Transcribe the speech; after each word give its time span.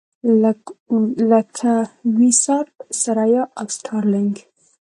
لکه 1.33 1.71
وي-ساټ، 2.17 2.67
ثریا 3.01 3.43
او 3.59 3.67
سټارلېنک. 3.75 4.35